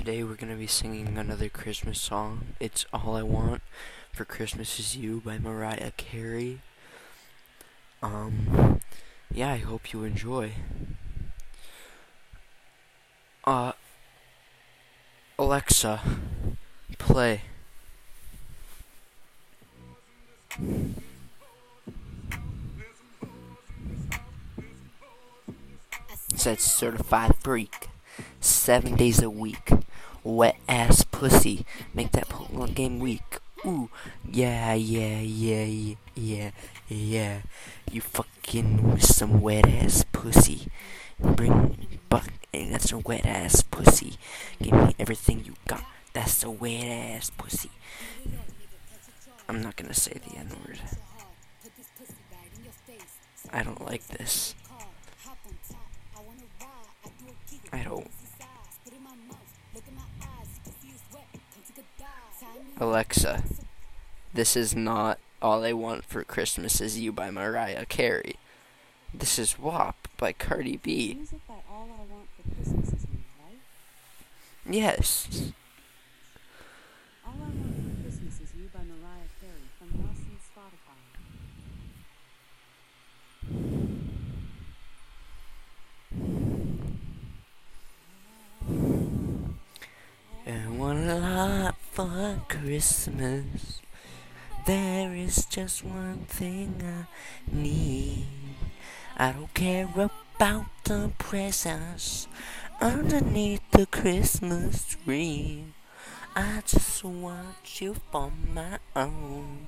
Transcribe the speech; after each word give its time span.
today 0.00 0.24
we're 0.24 0.34
going 0.34 0.50
to 0.50 0.56
be 0.56 0.66
singing 0.66 1.18
another 1.18 1.50
Christmas 1.50 2.00
song. 2.00 2.54
It's 2.58 2.86
All 2.90 3.16
I 3.16 3.22
Want 3.22 3.60
for 4.14 4.24
Christmas 4.24 4.80
Is 4.80 4.96
You 4.96 5.20
by 5.22 5.36
Mariah 5.38 5.92
Carey. 5.98 6.62
Um, 8.02 8.80
yeah, 9.30 9.52
I 9.52 9.58
hope 9.58 9.92
you 9.92 10.04
enjoy. 10.04 10.52
Uh, 13.44 13.72
Alexa, 15.38 16.00
play. 16.96 17.42
Said 26.36 26.58
certified 26.58 27.34
freak 27.40 27.90
seven 28.40 28.96
days 28.96 29.22
a 29.22 29.28
week. 29.28 29.70
Wet 30.22 30.56
ass 30.68 31.04
pussy, 31.04 31.64
make 31.94 32.12
that 32.12 32.28
Pokemon 32.28 32.74
game 32.74 32.98
weak. 32.98 33.38
Ooh, 33.64 33.90
yeah, 34.30 34.74
yeah, 34.74 35.20
yeah, 35.20 35.94
yeah, 36.14 36.50
yeah. 36.88 37.40
You 37.90 38.00
fucking 38.00 38.92
with 38.92 39.04
some 39.04 39.40
wet 39.40 39.66
ass 39.66 40.04
pussy. 40.12 40.68
Bring 41.18 41.98
buck, 42.08 42.28
and 42.52 42.72
that's 42.72 42.92
a 42.92 42.98
wet 42.98 43.24
ass 43.26 43.62
pussy. 43.62 44.14
Give 44.60 44.72
me 44.72 44.94
everything 44.98 45.44
you 45.44 45.54
got. 45.66 45.84
That's 46.12 46.42
a 46.44 46.50
wet 46.50 46.84
ass 46.84 47.30
pussy. 47.30 47.70
I'm 49.48 49.62
not 49.62 49.76
gonna 49.76 49.94
say 49.94 50.12
the 50.12 50.36
N 50.36 50.50
word. 50.66 50.78
I 53.52 53.62
don't 53.62 53.84
like 53.84 54.06
this. 54.08 54.54
Alexa, 62.78 63.42
this 64.32 64.56
is 64.56 64.74
not 64.74 65.18
All 65.42 65.64
I 65.64 65.72
Want 65.74 66.04
for 66.04 66.24
Christmas 66.24 66.80
Is 66.80 66.98
You 66.98 67.12
by 67.12 67.30
Mariah 67.30 67.84
Carey. 67.84 68.36
This 69.12 69.38
is 69.38 69.58
WAP 69.58 70.08
by 70.16 70.32
Cardi 70.32 70.78
B. 70.78 71.18
By 71.46 71.56
All 71.70 71.88
I 71.92 72.10
Want 72.10 72.28
for 72.36 72.42
Christmas 72.54 72.88
Is 72.88 73.06
You, 73.12 73.18
right? 73.44 73.58
Yes. 74.66 75.52
All 77.26 77.34
I 77.34 77.38
Want 77.38 77.74
for 77.74 78.02
Christmas 78.02 78.40
Is 78.40 78.54
You 78.56 78.70
by 78.72 78.80
Mariah 78.80 79.28
Carey 79.40 79.68
from 79.78 79.88
Nelson's 80.00 80.48
Spotify. 80.48 80.96
I 90.46 90.68
want 90.70 91.10
a 91.10 91.14
lot 91.14 91.76
Christmas. 92.48 93.80
There 94.66 95.14
is 95.14 95.46
just 95.46 95.84
one 95.84 96.24
thing 96.28 96.82
I 96.84 97.06
need. 97.50 98.26
I 99.16 99.32
don't 99.32 99.52
care 99.54 99.88
about 99.94 100.66
the 100.84 101.12
presents 101.18 102.28
underneath 102.80 103.62
the 103.72 103.86
Christmas 103.86 104.84
tree. 105.04 105.64
I 106.36 106.62
just 106.66 107.04
want 107.04 107.80
you 107.80 107.96
for 108.12 108.30
my 108.54 108.78
own, 108.94 109.66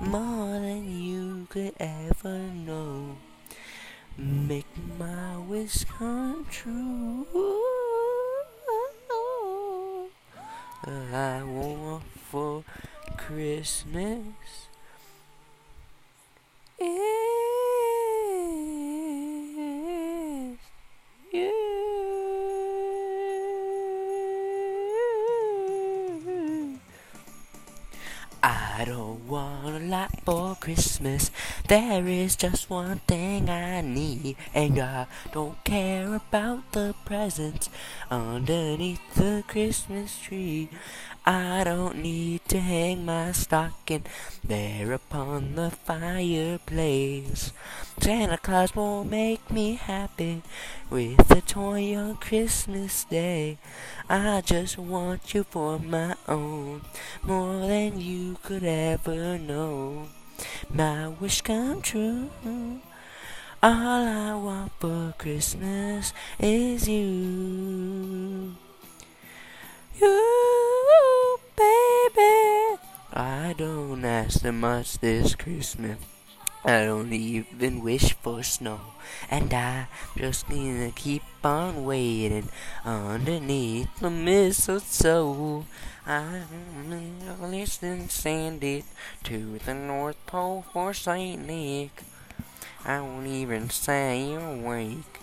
more 0.00 0.60
than 0.60 1.02
you 1.02 1.46
could 1.48 1.74
ever 1.80 2.38
know. 2.38 3.16
Make 4.16 4.66
my 4.98 5.38
wish 5.38 5.84
come 5.84 6.46
true. 6.50 7.83
I 10.86 11.42
want 11.42 12.02
for 12.30 12.62
Christmas 13.16 14.68
I 28.76 28.84
don't 28.84 29.28
want 29.28 29.76
a 29.76 29.78
lot 29.78 30.10
for 30.24 30.56
Christmas. 30.56 31.30
There 31.68 32.08
is 32.08 32.34
just 32.34 32.68
one 32.68 32.98
thing 33.06 33.48
I 33.48 33.80
need, 33.82 34.34
and 34.52 34.80
I 34.80 35.06
don't 35.30 35.62
care 35.62 36.12
about 36.16 36.72
the 36.72 36.96
presents 37.04 37.70
underneath 38.10 38.98
the 39.14 39.44
Christmas 39.46 40.18
tree. 40.18 40.70
I 41.26 41.64
don't 41.64 42.02
need 42.02 42.44
to 42.48 42.60
hang 42.60 43.06
my 43.06 43.32
stocking 43.32 44.04
there 44.46 44.92
upon 44.92 45.54
the 45.54 45.70
fireplace. 45.70 47.50
Santa 47.98 48.36
Claus 48.36 48.76
won't 48.76 49.10
make 49.10 49.50
me 49.50 49.76
happy 49.76 50.42
with 50.90 51.30
a 51.30 51.40
toy 51.40 51.96
on 51.96 52.16
Christmas 52.16 53.04
Day. 53.04 53.56
I 54.06 54.42
just 54.42 54.76
want 54.76 55.32
you 55.32 55.44
for 55.44 55.78
my 55.78 56.14
own, 56.28 56.82
more 57.22 57.58
than 57.60 57.98
you 57.98 58.36
could 58.42 58.64
ever 58.64 59.38
know. 59.38 60.08
My 60.68 61.08
wish 61.08 61.40
come 61.40 61.80
true. 61.80 62.28
All 63.62 64.06
I 64.06 64.34
want 64.34 64.72
for 64.78 65.14
Christmas 65.16 66.12
is 66.38 66.86
you. 66.86 68.56
You, 69.98 70.33
that 74.32 74.52
much 74.52 74.98
this 75.00 75.34
Christmas. 75.34 75.98
I 76.64 76.86
don't 76.86 77.12
even 77.12 77.82
wish 77.82 78.14
for 78.14 78.42
snow. 78.42 78.80
And 79.30 79.52
I 79.52 79.88
just 80.16 80.48
gonna 80.48 80.92
keep 80.92 81.22
on 81.44 81.84
waiting 81.84 82.48
underneath 82.86 83.88
the 84.00 84.08
mistletoe. 84.08 85.66
I'm 86.06 87.40
listening 87.50 88.08
send 88.08 88.64
it 88.64 88.84
to 89.24 89.58
the 89.58 89.74
North 89.74 90.16
Pole 90.24 90.64
for 90.72 90.94
Saint 90.94 91.46
Nick. 91.46 92.02
I 92.84 93.00
won't 93.02 93.26
even 93.26 93.68
say 93.68 94.32
awake. 94.32 95.20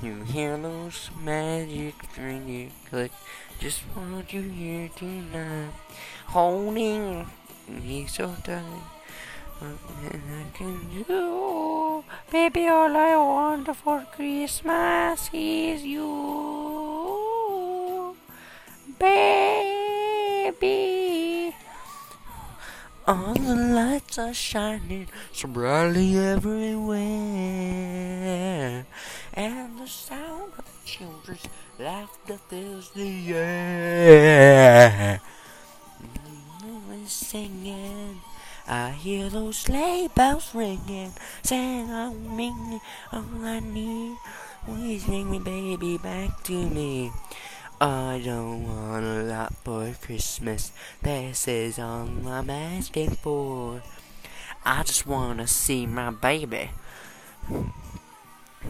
You 0.00 0.22
hear 0.22 0.56
those 0.56 1.10
magic 1.20 1.94
ring 2.16 2.70
click. 2.88 3.12
Just 3.58 3.80
what 3.94 4.32
you 4.32 4.42
hear 4.42 4.88
tonight. 4.96 5.72
Holding 6.26 7.26
me 7.68 8.06
so 8.06 8.34
tight. 8.44 8.62
Nothing 9.60 10.22
I 10.28 10.44
can 10.56 11.04
do. 11.06 12.04
Baby, 12.30 12.66
all 12.68 12.96
I 12.96 13.16
want 13.16 13.76
for 13.76 14.04
Christmas 14.14 15.30
is 15.32 15.84
you. 15.84 16.04
Baby. 18.98 20.24
All 23.06 23.34
the 23.34 23.54
lights 23.54 24.18
are 24.18 24.34
shining 24.34 25.08
so 25.32 25.46
brightly 25.48 26.16
everywhere. 26.16 27.04
And 29.34 29.78
the 29.78 29.86
sound 29.86 30.52
of 30.58 30.64
children's 30.84 31.46
laughter 31.78 32.38
fills 32.48 32.90
the 32.90 33.34
air. 33.34 35.20
Singing. 37.06 38.20
I 38.66 38.90
hear 38.90 39.28
those 39.28 39.58
sleigh 39.58 40.08
bells 40.14 40.54
ringing, 40.54 41.12
saying 41.42 41.90
I'm 41.90 42.36
ringing, 42.36 42.80
all 43.12 43.24
I 43.42 43.60
need. 43.60 44.16
Please 44.64 45.04
bring 45.04 45.30
me, 45.30 45.38
baby, 45.38 45.98
back 45.98 46.42
to 46.44 46.68
me. 46.70 47.12
I 47.80 48.22
don't 48.24 48.66
want 48.66 49.04
a 49.04 49.22
lot 49.22 49.54
for 49.64 49.92
Christmas. 50.00 50.72
This 51.02 51.46
is 51.46 51.78
all 51.78 52.08
I'm 52.26 52.48
asking 52.48 53.10
for. 53.10 53.82
I 54.64 54.82
just 54.82 55.06
wanna 55.06 55.46
see 55.46 55.86
my 55.86 56.10
baby 56.10 56.70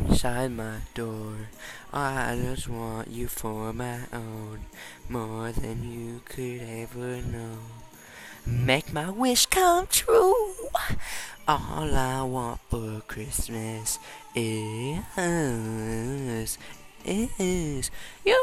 inside 0.09 0.51
my 0.51 0.79
door. 0.95 1.49
I 1.93 2.37
just 2.43 2.69
want 2.69 3.09
you 3.09 3.29
for 3.29 3.73
my 3.73 4.01
own, 4.13 4.65
more 5.09 5.53
than 5.53 5.89
you 5.89 6.21
could 6.25 6.63
ever 6.63 7.23
know. 7.23 7.84
Make 8.47 8.93
my 8.93 9.09
wish 9.09 9.47
come 9.47 9.87
true. 9.87 10.55
All 11.49 11.95
I 11.95 12.23
want 12.25 12.61
for 12.69 13.01
Christmas 13.07 13.99
is 14.35 14.99
is 17.07 17.91
you. 18.25 18.35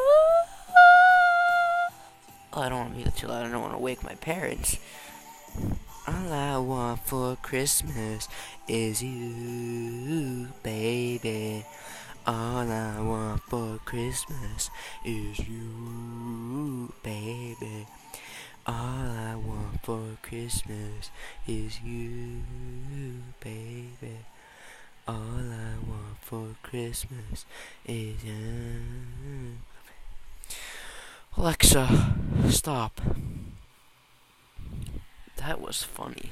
Oh, 2.54 2.62
I 2.62 2.70
don't 2.70 2.80
want 2.80 2.98
to 2.98 3.04
be 3.06 3.12
too 3.12 3.28
loud. 3.28 3.46
I 3.46 3.52
don't 3.52 3.62
want 3.62 3.74
to 3.74 3.80
wake 3.80 4.04
my 4.04 4.16
parents. 4.16 4.80
All 6.08 6.34
I 6.34 6.58
want 6.58 7.02
for 7.02 7.36
Christmas 7.36 8.28
is 8.68 9.04
you, 9.04 10.48
baby. 10.64 11.64
All 12.26 12.72
I 12.72 13.00
want 13.02 13.42
for 13.44 13.80
Christmas 13.86 14.72
is 15.06 15.38
you. 15.48 16.42
All 18.68 18.76
I 18.76 19.36
want 19.36 19.84
for 19.84 20.18
Christmas 20.22 21.10
is 21.48 21.82
you, 21.82 22.44
baby. 23.40 24.20
All 25.08 25.16
I 25.16 25.74
want 25.88 26.18
for 26.22 26.56
Christmas 26.62 27.46
is 27.88 28.24
you. 28.24 28.82
Alexa, 31.36 32.16
stop. 32.50 33.02
That 35.38 35.60
was 35.60 35.82
funny. 35.82 36.30